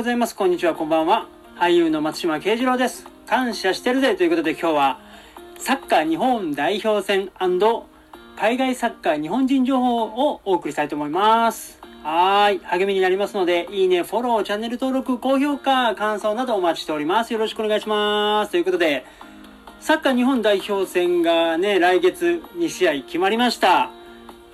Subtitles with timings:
[0.00, 0.34] ございます。
[0.34, 1.28] こんにちは、こんばんは。
[1.58, 3.06] 俳優の松島慶次郎です。
[3.26, 4.98] 感謝してるぜということで今日は、
[5.58, 7.28] サッカー日本代表戦
[8.34, 11.78] 海外サッカー日本人情報をお送りしたいと思います。
[12.02, 12.60] はい。
[12.60, 17.34] 励みになりますので、いいね、フォロー、チャンネル登録、高評価、感想などお待ちしております。
[17.34, 18.52] よろしくお願いします。
[18.52, 19.04] ということで、
[19.80, 23.90] サッカー日本代表戦がね、来月2試合決まりました。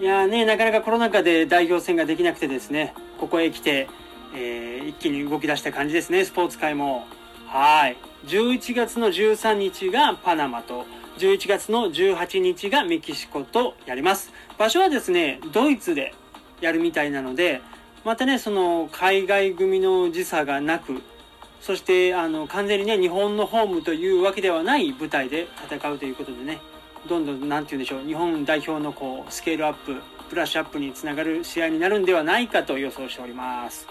[0.00, 3.88] いやね、なかなかコロナ禍で代表戦ができなくてですね、ここへ来て、
[4.34, 7.06] えー、一気に動き出した感じですね、スポーツ界も。
[7.46, 7.96] はい。
[8.26, 10.86] 11月の13日がパナマと、
[11.18, 14.32] 11月の18日がメキシコとやります。
[14.58, 16.14] 場所はですね、ドイツで
[16.60, 17.62] やるみたいなので、
[18.04, 21.00] またね、その海外組の時差がなく、
[21.60, 26.58] そしてあの完全にね、日本のホームというわけではない舞台で戦うということでね、
[27.08, 29.96] どんどん、なんて言うんでしょう、日本代表のこう、スケールアップ、
[30.28, 33.86] ブラッシュアップにつながる試合になるんではないかと予想しております。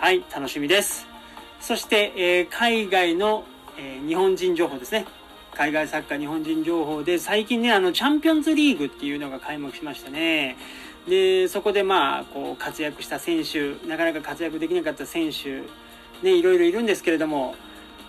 [0.00, 1.08] はい、楽しみです。
[1.60, 3.42] そして、えー、海外の、
[3.76, 5.06] えー、日本人情報ですね。
[5.54, 10.56] 海外サッカー日本人情報で、最近ね、あの、チャンピオンズリーグっていうのが開幕しましたね。
[11.08, 15.62] で、そこでまあ、こう、活躍した選手、なかなか活躍できなかった選手、
[16.22, 17.56] ね、いろいろいるんですけれども、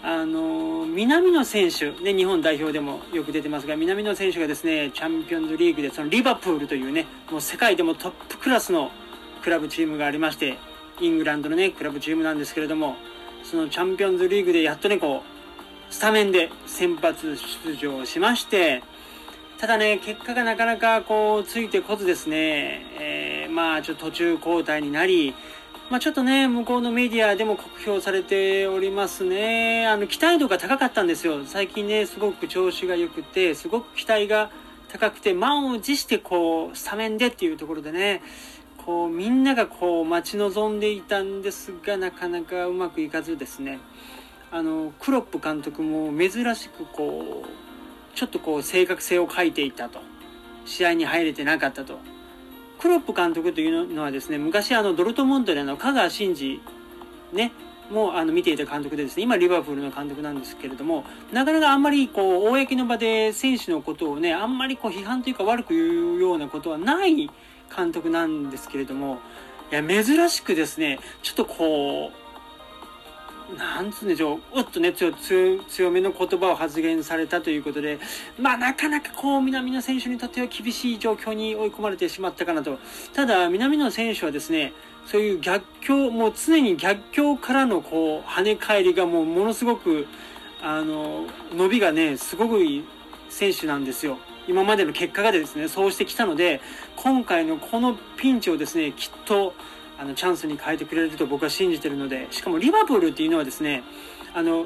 [0.04, 8.92] あの、南野選手、ね、日本代表でもよく出てますが、南野選手がですね、チャンピオンズリーグで、そのリバプールというね、もう世界でもトップクラスの
[9.42, 10.60] クラブチームがありまして、
[11.02, 12.96] イングランドのね、クラブチームなんですけれども、
[13.44, 18.84] そのチャンピオンズリーグでやっとね、こう、スタメンで先発出場しまして、
[19.58, 25.34] ただね、結果がなかなかこう、ついてこずですね、えー、まあ、ちょっと途中交代になり、
[25.90, 29.88] まあ、ちょっとね、向こうのメディアでも酷評されておりますね。
[29.88, 31.44] あの、期待度が高かったんですよ。
[31.46, 34.52] 最近ね、すごく調子が良くて、すごく期待が
[34.90, 38.22] 高くて、満を持してこう、スタメンでっていうところでね、
[38.90, 43.78] こうみんながこう待ち望んでいたんですがなかなかうまくいかずですね。
[44.50, 50.00] あのクロップ監督も珍しくこうちょっとこう正確性を欠いていたと。
[50.66, 52.00] 試合に入れてなかったと。
[52.80, 56.60] クロップ監督というのはですね昔あのドルトモントでの香川真司
[57.32, 57.52] ね
[57.90, 67.30] もあの見ていた監督でですね今リバプールの監督なんですけれどもなかなかあんまりこう公の場で選手のことをねあんまりこう批判というか悪く言うようなことはない
[67.76, 69.20] 監督なんですけれども、
[69.72, 72.29] いや、珍しくですね、ちょっとこう、
[73.58, 78.00] なんつうんでしょう、うっとね、強強めの言葉を発言されたということで、
[78.40, 82.78] まあなかなかこう、南野選手にとっては厳しい状況に追い込まれてしまったかなと。
[83.14, 84.74] ただ、南野選手はですね、
[85.06, 90.06] そういう逆境、もう常に逆境からのこう、跳ね返りがもうものすごく、
[90.62, 92.86] あの、伸びがね、すごくいい
[93.30, 94.20] 選手なんですよ。
[94.48, 96.62] 今までの結果がですね、そうしてきたので、
[96.96, 99.54] 今回のこのピンチをですね、きっと、
[100.00, 103.84] あの、チャンスに変えてくれると僕は信じてるので、しかもリバプールっていうのはですね、
[104.34, 104.66] あの、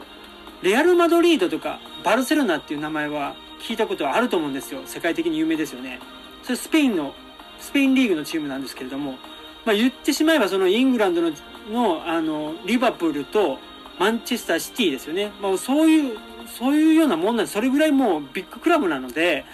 [0.61, 4.81] レアル・マドリードとかバルセロナっていう名前は聞いたことはあると思うんですよ。
[4.85, 5.99] 世界的に有名ですよね。
[6.44, 7.13] それスペインの、
[7.59, 9.17] スペインリーグのチームなんですけれども、
[9.66, 11.31] まあ、言ってしまえばそのイングランドの、
[11.71, 13.57] の、あの、リバプールと
[14.00, 15.31] マンチェスターシティですよね。
[15.41, 16.17] まあ、そういう、
[16.59, 19.45] そういうようなもんなんで、それぐらいもうビッグクラブなので、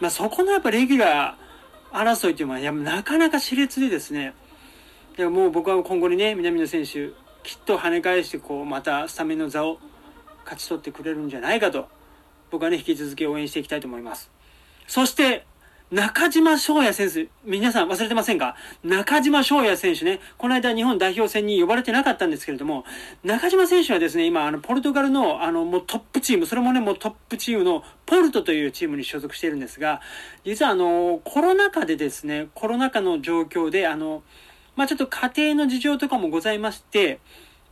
[0.00, 4.34] まあ、そこのやっぱレギュラー争いというのは、やなかなか熾烈でですね、
[5.16, 7.08] でもう僕は今後にね、南野選手、
[7.42, 9.78] きっと跳ね返して、こう、またスタメンの座を
[10.44, 11.88] 勝ち取ってくれるんじゃないかと、
[12.50, 14.30] 僕はね、引き続き応援していきたいと思います。
[14.86, 15.46] そして、
[15.90, 18.56] 中島翔也選手、皆さん忘れてませんか？
[18.82, 22.84] 中島翔也選手ね、この間日本代表戦に呼ばれてなかったんですけれども、
[23.22, 30.00] 中島選手はですね、今、あの、ポルトガルの、あの、もうトップチーム、それもね、もうトップチームのポルトというチームに所属しているんですが、
[30.44, 34.24] 実はあの、コロナ禍でですね、コロナ禍の状況で、あの、
[34.76, 37.18] まあ、ちょっと家庭の事情とかもございまして、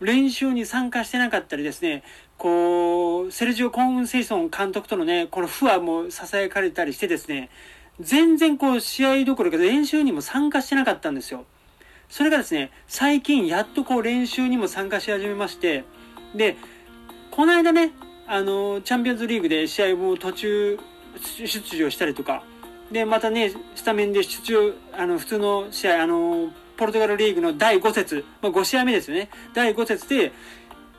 [0.00, 2.02] 練習に参加してなかったりですね、
[2.36, 7.50] こう、セルジオ・コーン・セイソン監督とのね、この不和も囁かれたりしてですね、
[8.00, 11.44] 全然こう試合どころか練習にも参加してなかったんですよ。
[12.08, 15.84] それがですね、最近やっとこう練習にも参加し始めまして、
[16.34, 16.56] で、
[17.30, 17.92] この間ね、
[18.26, 20.78] あの、チャンピオンズリーグで試合も途中
[21.44, 22.42] 出場したりとか、
[22.90, 29.30] で、またね、スタメンで出場、あの、普通の試合、あの、ポルトガルリーグの第5節、まあ、5試合目ですよね。
[29.54, 30.32] 第5節で、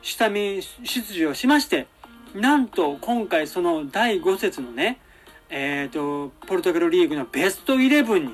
[0.02, 1.86] スタメン出場しまして、
[2.34, 5.00] なんと今回その第5節のね、
[5.48, 8.32] えっ、ー、と、ポルトガルリーグのベストイレブンに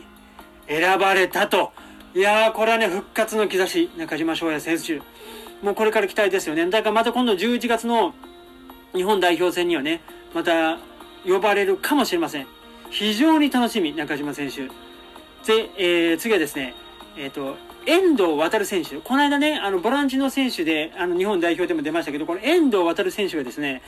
[0.67, 1.73] 選ばれたと。
[2.15, 5.01] いやー、これはね、復活の兆し、中島翔也選手。
[5.65, 6.69] もうこれから期待ですよね。
[6.69, 8.15] だからまた今度11月の
[8.95, 10.01] 日本代表戦にはね、
[10.35, 10.79] また
[11.27, 12.47] 呼ばれるかもしれません。
[12.91, 14.67] 非常に楽しみ、中島選手。
[15.47, 16.75] で、えー、次はですね、
[17.17, 17.57] えっ、ー、と、
[17.87, 23.83] 遠藤航選手、この間ね、あの、ボランチの選手で、あの、日本代表でも出ましたけど、この遠藤航選手がですね、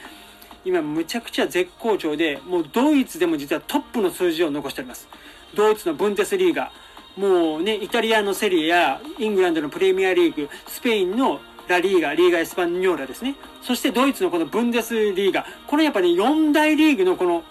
[0.65, 5.09] 今むちゃくちゃ絶好調で、もうドイツでも実はトップの数字を残しております。
[5.55, 6.73] ドイツのブンデスリーガ、
[7.17, 13.37] もうね、イタリアのセリエや、イングランドのプレミアリーグ、スペインのラリーガ、リーガ・エスパニョーラですね。
[13.62, 15.47] そしてドイツのこのブンデスリーガ。
[15.67, 17.44] これやっぱね、4大リーグのこの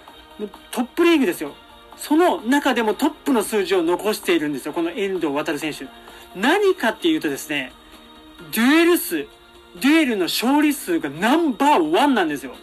[0.71, 1.53] トップリーグですよ。
[1.97, 4.73] その中でもトップの数字を残しているんですよ。
[4.73, 5.87] この遠藤航選手。
[6.35, 7.71] 何かっていうとですね、
[8.51, 12.55] デュエル数、デュエルの勝利数がナンバーワンなんですよ。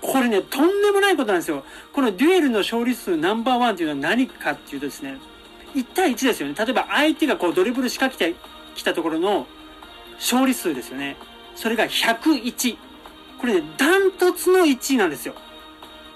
[0.00, 1.64] これね、とんでもないことなんですよ。
[1.92, 5.18] このデュエルの勝利数ナンバーワンっていうのは何かっていうとですね、
[5.74, 6.54] 1対1ですよね。
[6.56, 8.38] 例えば相手がこうドリブル仕掛けて
[8.74, 9.46] きたところの
[10.16, 11.16] 勝利数ですよね。
[11.54, 12.76] それが101。
[13.38, 15.34] これね、ダントツの1位なんですよ。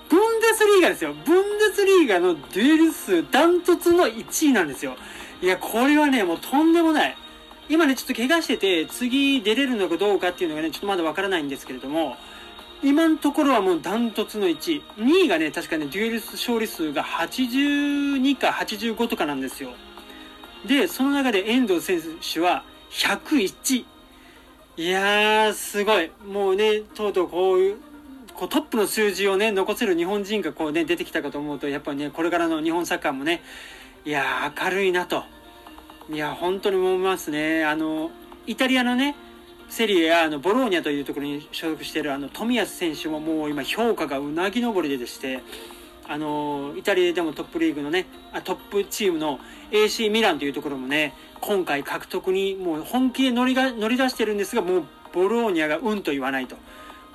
[0.09, 1.15] ブンデスリーガですよ。
[1.25, 4.97] ブンデスリーガのデュエル数ダントツの1位なんですよ。
[5.41, 7.17] いや、これはね、もうとんでもない。
[7.69, 12.17] 今ね、ちょっと怪我してて、次出れるのかどうかっていうのがね、ちょっとまだわからないんですけれども、
[12.83, 14.83] 今のところはもうダントツの1位。
[14.99, 19.71] 2位がね、確かね、デュエル勝利数が82か85とかなんですよ。
[20.67, 23.85] で、その中で遠藤選手は101。
[24.77, 26.11] いやー、すごい。
[26.27, 27.79] もうね、とうとうこういう、
[28.35, 33.43] こうトップの数字をね、残せる日本人がこうね、出てきたかと思うと、やっぱりね、これからの日本サッカーもね、
[34.05, 35.25] いや、明るいなと。
[36.11, 37.65] いや、本当に思いますね。
[37.65, 38.11] あの、
[38.47, 39.15] イタリアのね、
[39.69, 45.43] セリエやあのボローニャというところに所属しているあの冨安選手ももう今評価がうなぎ登りでして
[46.07, 49.41] あのイタリアでもトップリーグのねあトップチームの
[49.71, 56.57] AC ミランというところもね今回獲得にもう本気で乗りが乗り出してるんですがもうボローニャがうんと言わないと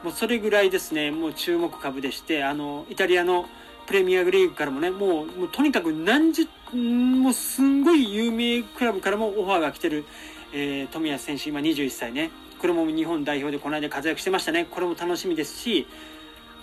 [0.04, 1.12] もうそれぐらいですね。
[1.12, 3.46] もう注目株でしてあのイタリアの
[3.86, 10.06] プレミアリーグからもねもうもうとにかく何十もうすんごい有名クラブからもオファーが来てる、
[10.54, 12.31] えー、富安選手今21歳ね。
[12.60, 14.68] これも日本代表でこの間活躍してましたね。
[14.69, 15.88] これも楽しみですし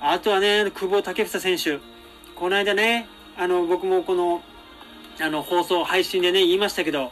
[0.01, 1.81] あとはね久保建英選手。
[2.35, 4.43] この間ねあの僕もこの
[5.21, 7.11] あの放送配信でね言いましたけど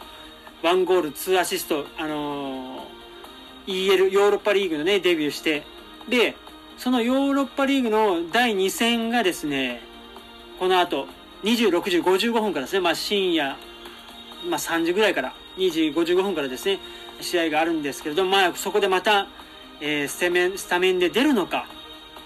[0.63, 5.63] 1ゴール2アシストあのー、EL ヨーロッパリーグのねデビューして
[6.09, 6.35] で
[6.77, 9.81] そのヨーロッパリーグの第2戦がですね
[10.59, 11.07] この後
[11.43, 13.55] 26時55分からですね、まあ、深夜、
[14.49, 16.79] まあ、3時ぐらいから2時55分からですね
[17.21, 19.27] 試合があるんですけれども、まあ、そこでまた、
[19.79, 21.67] えー、スタメンスタメンで出るのか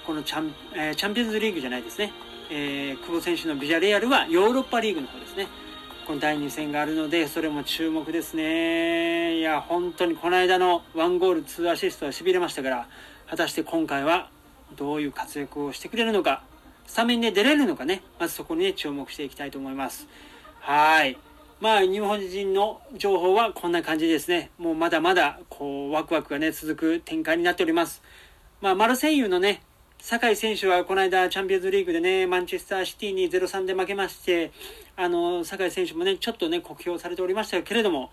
[0.06, 2.12] このチャン,、えー、チャンピオンズリーグじゃないですね
[2.52, 5.48] えー、久保選手のビジャレアルはヨーロッパリーグの方ですね。
[6.08, 9.38] この第2戦があるので、それも注目ですね。
[9.38, 12.88] いや、本当にこの間の1ゴール2アシストは痺れましたから、
[13.30, 14.31] 果たして今回は
[14.76, 16.44] どういう活躍をしてくれるのか、
[16.88, 20.08] スタメンで出れるのかね、まずそこにね、注目していきたいと思います。
[20.60, 21.16] はい。
[21.62, 24.50] まあ、日本人の情報はこんな感じですね。
[24.58, 28.02] もうまだまだ、こう、ワクワクがね、続く展開になっております。
[28.62, 29.62] まあ、マルセイユのね、
[30.00, 34.52] 酒井選手はこの間チャンピオンズリーグでね、マンチェスターシティに0-3で負けまして、
[34.96, 38.10] あの、酒井選手もね、ちょっとね、酷評されておりましたけれども、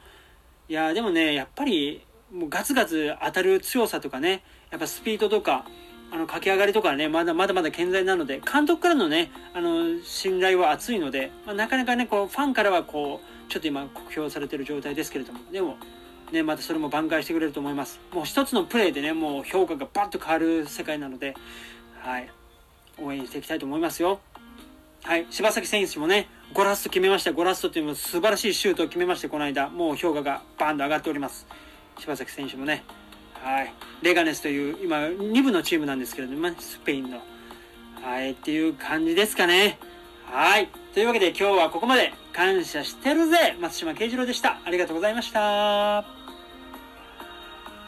[0.68, 5.64] いや、でもね、やっぱり、もうガツガツ当たる強さとかね、やっぱスピードとか、
[6.10, 15.76] あの、駆け上がりとかね、まだまだまだ健在なので、監督からのね、あの、信頼は厚いので、まあ、なかなかね、こう、ファンからはこう、ちょっと今、酷評されてる状態ですけれども、でも、
[16.32, 18.00] ね、またそれも挽回してくれると思います。
[18.12, 21.35] もう一つのプレーでね、もう評価がバッと変わる世界なので、
[22.00, 22.30] はい、
[22.99, 24.20] 応援していきたいと思いますよ。
[25.04, 27.32] はい、柴崎選手もね、ゴラスト決めました。
[27.32, 31.46] ゴラストというのも素晴らしいシュートを決めまして、この間、もう評価がバンと上がっております。
[31.99, 32.82] 柴崎選手もね、
[33.43, 37.21] はい、レガネスという今2部のチームなんですけれども、スペインの、
[38.02, 39.78] はい、っていう感じですかね。
[40.25, 40.69] はい。
[40.95, 44.59] というわけで今日はここまで感謝してるぜ松島慶次郎でした。
[44.64, 46.15] ありがとうございました。